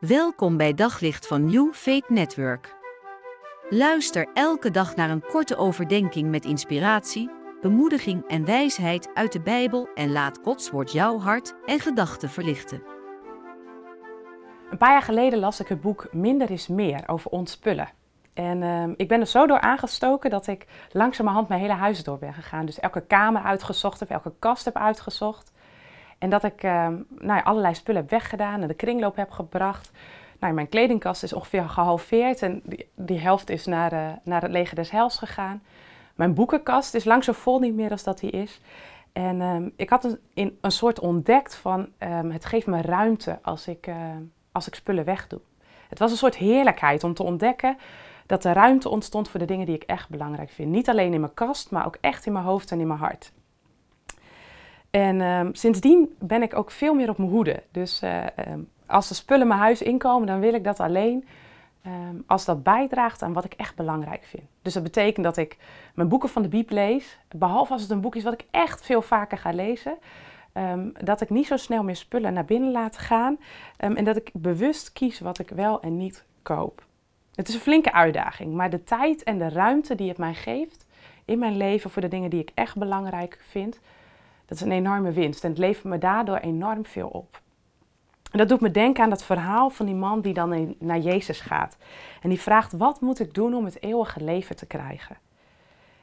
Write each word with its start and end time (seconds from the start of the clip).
Welkom 0.00 0.56
bij 0.56 0.74
Daglicht 0.74 1.26
van 1.26 1.44
New 1.44 1.72
Faith 1.72 2.08
Network. 2.08 2.76
Luister 3.68 4.28
elke 4.34 4.70
dag 4.70 4.96
naar 4.96 5.10
een 5.10 5.26
korte 5.26 5.56
overdenking 5.56 6.30
met 6.30 6.44
inspiratie, 6.44 7.30
bemoediging 7.60 8.28
en 8.28 8.44
wijsheid 8.44 9.10
uit 9.14 9.32
de 9.32 9.40
Bijbel 9.40 9.88
en 9.94 10.12
laat 10.12 10.38
Gods 10.42 10.70
woord 10.70 10.92
jouw 10.92 11.18
hart 11.18 11.54
en 11.66 11.80
gedachten 11.80 12.28
verlichten. 12.30 12.82
Een 14.70 14.78
paar 14.78 14.92
jaar 14.92 15.02
geleden 15.02 15.38
las 15.38 15.60
ik 15.60 15.68
het 15.68 15.80
boek 15.80 16.08
Minder 16.12 16.50
is 16.50 16.68
meer 16.68 17.02
over 17.06 17.30
ontspullen. 17.30 17.88
En 18.34 18.62
uh, 18.62 18.84
ik 18.96 19.08
ben 19.08 19.20
er 19.20 19.26
zo 19.26 19.46
door 19.46 19.60
aangestoken 19.60 20.30
dat 20.30 20.46
ik 20.46 20.66
langzamerhand 20.92 21.48
mijn 21.48 21.60
hele 21.60 21.72
huis 21.72 22.04
door 22.04 22.18
ben 22.18 22.34
gegaan. 22.34 22.66
Dus 22.66 22.80
elke 22.80 23.06
kamer 23.06 23.42
uitgezocht 23.42 24.00
heb, 24.00 24.10
elke 24.10 24.32
kast 24.38 24.64
heb 24.64 24.76
uitgezocht. 24.76 25.52
En 26.20 26.30
dat 26.30 26.44
ik 26.44 26.62
uh, 26.62 26.88
nou 27.08 27.42
allerlei 27.42 27.74
spullen 27.74 28.00
heb 28.00 28.10
weggedaan 28.10 28.62
en 28.62 28.68
de 28.68 28.74
kringloop 28.74 29.16
heb 29.16 29.30
gebracht. 29.30 29.90
Nou, 30.40 30.54
mijn 30.54 30.68
kledingkast 30.68 31.22
is 31.22 31.32
ongeveer 31.32 31.68
gehalveerd 31.68 32.42
en 32.42 32.60
die, 32.64 32.88
die 32.94 33.18
helft 33.18 33.50
is 33.50 33.66
naar, 33.66 33.92
uh, 33.92 34.08
naar 34.22 34.42
het 34.42 34.50
leger 34.50 34.76
des 34.76 34.90
gegaan. 35.18 35.62
Mijn 36.14 36.34
boekenkast 36.34 36.94
is 36.94 37.04
lang 37.04 37.24
zo 37.24 37.32
vol 37.32 37.58
niet 37.58 37.74
meer 37.74 37.90
als 37.90 38.02
dat 38.02 38.18
die 38.18 38.30
is. 38.30 38.60
En 39.12 39.40
um, 39.40 39.72
ik 39.76 39.90
had 39.90 40.04
een, 40.04 40.18
in, 40.34 40.58
een 40.60 40.70
soort 40.70 41.00
ontdekt 41.00 41.54
van 41.54 41.88
um, 41.98 42.30
het 42.30 42.44
geeft 42.44 42.66
me 42.66 42.82
ruimte 42.82 43.38
als 43.42 43.68
ik, 43.68 43.86
uh, 43.86 43.96
als 44.52 44.66
ik 44.66 44.74
spullen 44.74 45.04
wegdoe. 45.04 45.40
Het 45.88 45.98
was 45.98 46.10
een 46.10 46.16
soort 46.16 46.36
heerlijkheid 46.36 47.04
om 47.04 47.14
te 47.14 47.22
ontdekken 47.22 47.76
dat 48.26 48.44
er 48.44 48.54
ruimte 48.54 48.88
ontstond 48.88 49.28
voor 49.28 49.40
de 49.40 49.46
dingen 49.46 49.66
die 49.66 49.74
ik 49.74 49.82
echt 49.82 50.08
belangrijk 50.08 50.50
vind. 50.50 50.70
Niet 50.70 50.88
alleen 50.88 51.14
in 51.14 51.20
mijn 51.20 51.34
kast, 51.34 51.70
maar 51.70 51.86
ook 51.86 51.98
echt 52.00 52.26
in 52.26 52.32
mijn 52.32 52.44
hoofd 52.44 52.70
en 52.70 52.80
in 52.80 52.86
mijn 52.86 52.98
hart. 52.98 53.32
En 54.90 55.20
um, 55.20 55.54
sindsdien 55.54 56.16
ben 56.18 56.42
ik 56.42 56.56
ook 56.56 56.70
veel 56.70 56.94
meer 56.94 57.08
op 57.08 57.18
mijn 57.18 57.30
hoede. 57.30 57.62
Dus 57.70 58.02
uh, 58.02 58.24
um, 58.48 58.68
als 58.86 59.08
de 59.08 59.14
spullen 59.14 59.48
mijn 59.48 59.60
huis 59.60 59.82
inkomen, 59.82 60.26
dan 60.26 60.40
wil 60.40 60.54
ik 60.54 60.64
dat 60.64 60.80
alleen 60.80 61.28
um, 61.86 62.24
als 62.26 62.44
dat 62.44 62.62
bijdraagt 62.62 63.22
aan 63.22 63.32
wat 63.32 63.44
ik 63.44 63.52
echt 63.52 63.76
belangrijk 63.76 64.24
vind. 64.24 64.42
Dus 64.62 64.74
dat 64.74 64.82
betekent 64.82 65.24
dat 65.24 65.36
ik 65.36 65.56
mijn 65.94 66.08
boeken 66.08 66.28
van 66.28 66.42
de 66.42 66.48
Biep 66.48 66.70
lees, 66.70 67.18
behalve 67.36 67.72
als 67.72 67.82
het 67.82 67.90
een 67.90 68.00
boek 68.00 68.16
is 68.16 68.24
wat 68.24 68.32
ik 68.32 68.44
echt 68.50 68.84
veel 68.84 69.02
vaker 69.02 69.38
ga 69.38 69.50
lezen. 69.50 69.98
dat 71.00 71.20
ik 71.20 71.30
niet 71.30 71.46
zo 71.46 71.56
snel 71.56 71.82
meer 71.82 71.96
spullen 71.96 72.32
naar 72.32 72.44
binnen 72.44 72.70
laat 72.70 72.98
gaan 72.98 73.38
en 73.76 74.04
dat 74.04 74.16
ik 74.16 74.30
bewust 74.32 74.92
kies 74.92 75.20
wat 75.20 75.38
ik 75.38 75.48
wel 75.48 75.80
en 75.80 75.96
niet 75.96 76.24
koop. 76.42 76.84
Het 77.34 77.48
is 77.48 77.54
een 77.54 77.60
flinke 77.60 77.92
uitdaging, 77.92 78.54
maar 78.54 78.70
de 78.70 78.84
tijd 78.84 79.22
en 79.22 79.38
de 79.38 79.48
ruimte 79.48 79.94
die 79.94 80.08
het 80.08 80.18
mij 80.18 80.34
geeft 80.34 80.86
in 81.24 81.38
mijn 81.38 81.56
leven 81.56 81.90
voor 81.90 82.02
de 82.02 82.08
dingen 82.08 82.30
die 82.30 82.40
ik 82.40 82.50
echt 82.54 82.76
belangrijk 82.76 83.40
vind, 83.48 83.80
dat 84.50 84.58
is 84.58 84.64
een 84.64 84.72
enorme 84.72 85.12
winst 85.12 85.44
en 85.44 85.50
het 85.50 85.58
levert 85.58 85.84
me 85.84 85.98
daardoor 85.98 86.36
enorm 86.36 86.86
veel 86.86 87.08
op. 87.08 87.40
En 88.30 88.38
dat 88.38 88.48
doet 88.48 88.60
me 88.60 88.70
denken 88.70 89.02
aan 89.04 89.10
dat 89.10 89.24
verhaal 89.24 89.70
van 89.70 89.86
die 89.86 89.94
man 89.94 90.20
die 90.20 90.34
dan 90.34 90.74
naar 90.78 90.98
Jezus 90.98 91.40
gaat. 91.40 91.76
En 92.22 92.28
die 92.28 92.40
vraagt, 92.40 92.72
wat 92.72 93.00
moet 93.00 93.20
ik 93.20 93.34
doen 93.34 93.54
om 93.54 93.64
het 93.64 93.82
eeuwige 93.82 94.24
leven 94.24 94.56
te 94.56 94.66
krijgen? 94.66 95.16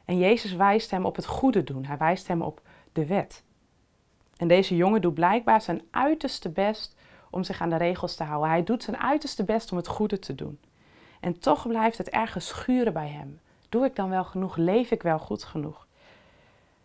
En 0.04 0.18
Jezus 0.18 0.52
wijst 0.54 0.90
hem 0.90 1.04
op 1.04 1.16
het 1.16 1.26
goede 1.26 1.64
doen. 1.64 1.84
Hij 1.84 1.96
wijst 1.96 2.28
hem 2.28 2.42
op 2.42 2.60
de 2.92 3.06
wet. 3.06 3.42
En 4.36 4.48
deze 4.48 4.76
jongen 4.76 5.00
doet 5.00 5.14
blijkbaar 5.14 5.60
zijn 5.60 5.82
uiterste 5.90 6.48
best 6.48 6.96
om 7.30 7.44
zich 7.44 7.60
aan 7.60 7.70
de 7.70 7.76
regels 7.76 8.14
te 8.14 8.24
houden. 8.24 8.50
Hij 8.50 8.64
doet 8.64 8.82
zijn 8.82 8.98
uiterste 8.98 9.44
best 9.44 9.70
om 9.70 9.76
het 9.76 9.88
goede 9.88 10.18
te 10.18 10.34
doen. 10.34 10.58
En 11.20 11.38
toch 11.38 11.66
blijft 11.66 11.98
het 11.98 12.08
ergens 12.08 12.46
schuren 12.46 12.92
bij 12.92 13.08
hem. 13.08 13.40
Doe 13.68 13.84
ik 13.84 13.96
dan 13.96 14.10
wel 14.10 14.24
genoeg? 14.24 14.56
Leef 14.56 14.90
ik 14.90 15.02
wel 15.02 15.18
goed 15.18 15.44
genoeg? 15.44 15.86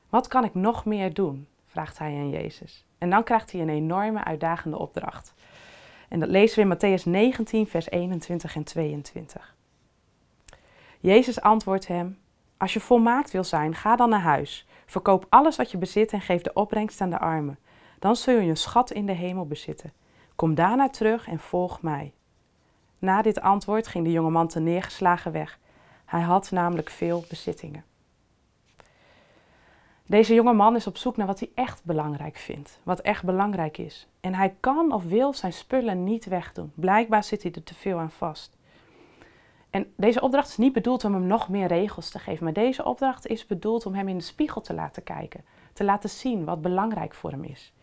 Wat 0.09 0.27
kan 0.27 0.43
ik 0.43 0.53
nog 0.53 0.85
meer 0.85 1.13
doen? 1.13 1.47
Vraagt 1.73 1.97
hij 1.97 2.07
aan 2.07 2.29
Jezus. 2.29 2.85
En 2.97 3.09
dan 3.09 3.23
krijgt 3.23 3.51
hij 3.51 3.61
een 3.61 3.69
enorme 3.69 4.23
uitdagende 4.23 4.77
opdracht. 4.77 5.33
En 6.09 6.19
dat 6.19 6.29
lezen 6.29 6.55
we 6.55 6.61
in 6.61 6.99
Matthäus 6.99 7.03
19, 7.03 7.67
vers 7.67 7.89
21 7.89 8.55
en 8.55 8.63
22. 8.63 9.55
Jezus 10.99 11.41
antwoordt 11.41 11.87
hem: 11.87 12.17
Als 12.57 12.73
je 12.73 12.79
volmaakt 12.79 13.31
wil 13.31 13.43
zijn, 13.43 13.75
ga 13.75 13.95
dan 13.95 14.09
naar 14.09 14.19
huis. 14.19 14.67
Verkoop 14.85 15.25
alles 15.29 15.55
wat 15.55 15.71
je 15.71 15.77
bezit 15.77 16.11
en 16.11 16.21
geef 16.21 16.41
de 16.41 16.53
opbrengst 16.53 17.01
aan 17.01 17.09
de 17.09 17.19
armen. 17.19 17.59
Dan 17.99 18.15
zul 18.15 18.39
je 18.39 18.49
een 18.49 18.57
schat 18.57 18.91
in 18.91 19.05
de 19.05 19.11
hemel 19.11 19.45
bezitten. 19.45 19.93
Kom 20.35 20.55
daarna 20.55 20.89
terug 20.89 21.27
en 21.27 21.39
volg 21.39 21.81
mij. 21.81 22.13
Na 22.99 23.21
dit 23.21 23.41
antwoord 23.41 23.87
ging 23.87 24.05
de 24.05 24.11
jonge 24.11 24.29
man 24.29 24.47
te 24.47 24.59
neergeslagen 24.59 25.31
weg. 25.31 25.59
Hij 26.05 26.21
had 26.21 26.51
namelijk 26.51 26.89
veel 26.89 27.25
bezittingen. 27.29 27.83
Deze 30.05 30.33
jonge 30.33 30.53
man 30.53 30.75
is 30.75 30.87
op 30.87 30.97
zoek 30.97 31.17
naar 31.17 31.27
wat 31.27 31.39
hij 31.39 31.49
echt 31.55 31.83
belangrijk 31.83 32.37
vindt, 32.37 32.79
wat 32.83 32.99
echt 32.99 33.23
belangrijk 33.23 33.77
is. 33.77 34.07
En 34.21 34.33
hij 34.33 34.55
kan 34.59 34.91
of 34.91 35.03
wil 35.03 35.33
zijn 35.33 35.53
spullen 35.53 36.03
niet 36.03 36.25
wegdoen. 36.25 36.71
Blijkbaar 36.75 37.23
zit 37.23 37.43
hij 37.43 37.51
er 37.51 37.63
te 37.63 37.75
veel 37.75 37.99
aan 37.99 38.11
vast. 38.11 38.57
En 39.69 39.93
deze 39.95 40.21
opdracht 40.21 40.49
is 40.49 40.57
niet 40.57 40.73
bedoeld 40.73 41.05
om 41.05 41.13
hem 41.13 41.27
nog 41.27 41.49
meer 41.49 41.67
regels 41.67 42.09
te 42.09 42.19
geven, 42.19 42.43
maar 42.43 42.53
deze 42.53 42.85
opdracht 42.85 43.27
is 43.27 43.45
bedoeld 43.45 43.85
om 43.85 43.93
hem 43.93 44.07
in 44.07 44.17
de 44.17 44.23
spiegel 44.23 44.61
te 44.61 44.73
laten 44.73 45.03
kijken, 45.03 45.45
te 45.73 45.83
laten 45.83 46.09
zien 46.09 46.45
wat 46.45 46.61
belangrijk 46.61 47.13
voor 47.13 47.31
hem 47.31 47.43
is. 47.43 47.73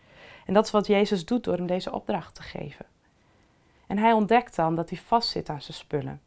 En 0.45 0.53
dat 0.53 0.65
is 0.65 0.71
wat 0.71 0.87
Jezus 0.87 1.25
doet 1.25 1.43
door 1.43 1.55
hem 1.55 1.67
deze 1.67 1.91
opdracht 1.91 2.35
te 2.35 2.41
geven. 2.41 2.85
En 3.87 3.97
hij 3.97 4.11
ontdekt 4.11 4.55
dan 4.55 4.75
dat 4.75 4.89
hij 4.89 4.99
vastzit 4.99 5.49
aan 5.49 5.61
zijn 5.61 5.77
spullen. 5.77 6.21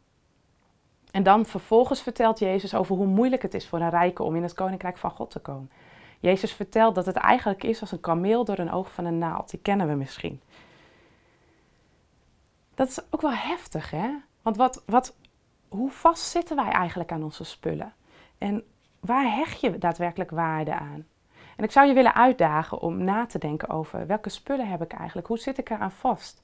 En 1.15 1.23
dan 1.23 1.45
vervolgens 1.45 2.01
vertelt 2.01 2.39
Jezus 2.39 2.73
over 2.73 2.95
hoe 2.95 3.05
moeilijk 3.05 3.41
het 3.41 3.53
is 3.53 3.67
voor 3.67 3.79
een 3.79 3.89
rijke 3.89 4.23
om 4.23 4.35
in 4.35 4.43
het 4.43 4.53
koninkrijk 4.53 4.97
van 4.97 5.11
God 5.11 5.31
te 5.31 5.39
komen. 5.39 5.71
Jezus 6.19 6.53
vertelt 6.53 6.95
dat 6.95 7.05
het 7.05 7.15
eigenlijk 7.15 7.63
is 7.63 7.81
als 7.81 7.91
een 7.91 7.99
kameel 7.99 8.45
door 8.45 8.57
een 8.57 8.71
oog 8.71 8.91
van 8.91 9.05
een 9.05 9.17
naald. 9.17 9.49
Die 9.49 9.59
kennen 9.59 9.87
we 9.87 9.93
misschien. 9.93 10.41
Dat 12.73 12.87
is 12.87 12.99
ook 13.09 13.21
wel 13.21 13.33
heftig, 13.33 13.91
hè? 13.91 14.09
Want 14.41 14.57
wat, 14.57 14.83
wat, 14.85 15.15
hoe 15.67 15.91
vast 15.91 16.23
zitten 16.23 16.55
wij 16.55 16.69
eigenlijk 16.69 17.11
aan 17.11 17.23
onze 17.23 17.43
spullen? 17.43 17.93
En 18.37 18.63
waar 18.99 19.35
hecht 19.35 19.61
je 19.61 19.77
daadwerkelijk 19.77 20.31
waarde 20.31 20.73
aan? 20.73 21.05
En 21.55 21.63
ik 21.63 21.71
zou 21.71 21.87
je 21.87 21.93
willen 21.93 22.15
uitdagen 22.15 22.79
om 22.79 23.03
na 23.03 23.25
te 23.25 23.37
denken 23.37 23.69
over 23.69 24.07
welke 24.07 24.29
spullen 24.29 24.69
heb 24.69 24.81
ik 24.81 24.91
eigenlijk? 24.93 25.27
Hoe 25.27 25.39
zit 25.39 25.57
ik 25.57 25.69
eraan 25.69 25.91
vast? 25.91 26.41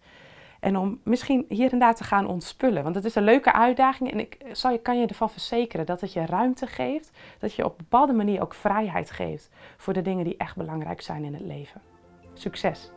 En 0.62 0.78
om 0.78 1.00
misschien 1.04 1.46
hier 1.50 1.72
en 1.72 1.80
daar 1.80 1.96
te 1.96 2.04
gaan 2.04 2.28
ontspullen. 2.28 2.84
Want 2.84 2.96
het 2.96 3.06
is 3.06 3.16
een 3.16 3.24
leuke 3.24 3.54
uitdaging 3.54 4.12
en 4.12 4.20
ik 4.20 4.38
zal, 4.52 4.80
kan 4.80 5.00
je 5.00 5.08
ervan 5.08 5.30
verzekeren 5.30 5.86
dat 5.86 6.02
het 6.02 6.14
je 6.14 6.26
ruimte 6.26 6.68
geeft. 6.68 7.12
Dat 7.40 7.54
je 7.54 7.66
op 7.66 7.72
een 7.72 7.86
bepaalde 7.90 8.14
manier 8.14 8.42
ook 8.42 8.54
vrijheid 8.54 9.12
geeft 9.12 9.50
voor 9.78 9.94
de 9.94 10.02
dingen 10.02 10.24
die 10.24 10.38
echt 10.38 10.56
belangrijk 10.56 11.02
zijn 11.02 11.24
in 11.24 11.34
het 11.34 11.44
leven. 11.44 11.82
Succes! 12.34 12.92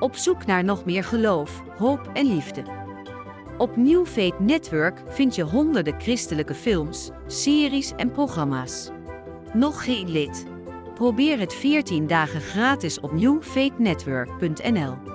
Op 0.00 0.14
zoek 0.14 0.46
naar 0.46 0.64
nog 0.64 0.84
meer 0.84 1.04
geloof, 1.04 1.62
hoop 1.78 2.10
en 2.12 2.26
liefde. 2.26 2.62
Op 3.58 3.76
New 3.76 4.06
Faith 4.06 4.40
Network 4.40 5.02
vind 5.06 5.34
je 5.34 5.42
honderden 5.42 6.00
christelijke 6.00 6.54
films, 6.54 7.10
series 7.26 7.92
en 7.96 8.10
programma's. 8.10 8.90
Nog 9.52 9.84
geen 9.84 10.10
lid? 10.10 10.46
Probeer 10.94 11.38
het 11.38 11.54
14 11.54 12.06
dagen 12.06 12.40
gratis 12.40 13.00
op 13.00 13.12
newfaithnetwork.nl. 13.12 15.13